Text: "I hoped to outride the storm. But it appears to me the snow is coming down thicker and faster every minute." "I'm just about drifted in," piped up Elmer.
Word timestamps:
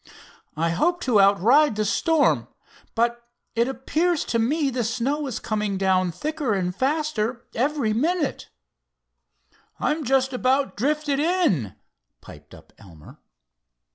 "I 0.57 0.71
hoped 0.71 1.03
to 1.03 1.19
outride 1.19 1.75
the 1.75 1.85
storm. 1.85 2.47
But 2.95 3.23
it 3.55 3.67
appears 3.67 4.25
to 4.25 4.39
me 4.39 4.71
the 4.71 4.83
snow 4.83 5.27
is 5.27 5.37
coming 5.39 5.77
down 5.77 6.11
thicker 6.11 6.55
and 6.55 6.75
faster 6.75 7.45
every 7.53 7.93
minute." 7.93 8.49
"I'm 9.79 10.03
just 10.03 10.33
about 10.33 10.75
drifted 10.75 11.19
in," 11.19 11.75
piped 12.19 12.55
up 12.55 12.73
Elmer. 12.79 13.19